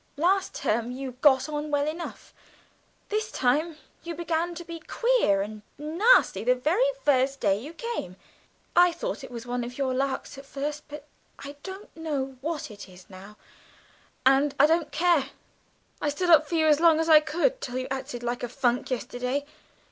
Last 0.17 0.55
term 0.55 0.89
you 0.89 1.11
got 1.21 1.47
on 1.47 1.69
well 1.69 1.87
enough 1.87 2.33
this 3.09 3.31
time 3.31 3.77
you 4.01 4.15
began 4.15 4.55
to 4.55 4.63
be 4.65 4.79
queer 4.79 5.43
and 5.43 5.61
nasty 5.77 6.43
the 6.43 6.55
very 6.55 6.87
first 7.05 7.39
day 7.39 7.59
you 7.61 7.71
came. 7.73 8.15
I 8.75 8.93
thought 8.93 9.23
it 9.23 9.29
was 9.29 9.45
one 9.45 9.63
of 9.63 9.77
your 9.77 9.93
larks 9.93 10.39
at 10.39 10.45
first, 10.47 10.81
but 10.87 11.05
I 11.37 11.55
don't 11.61 11.95
know 11.95 12.35
what 12.41 12.71
it 12.71 12.89
is 12.89 13.11
now, 13.11 13.37
and 14.25 14.55
I 14.59 14.65
don't 14.65 14.91
care. 14.91 15.29
I 16.01 16.09
stood 16.09 16.31
up 16.31 16.49
for 16.49 16.55
you 16.55 16.65
as 16.65 16.79
long 16.79 16.99
as 16.99 17.07
I 17.07 17.19
could, 17.19 17.61
till 17.61 17.77
you 17.77 17.85
acted 17.91 18.23
like 18.23 18.41
a 18.41 18.49
funk 18.49 18.89
yesterday. 18.89 19.45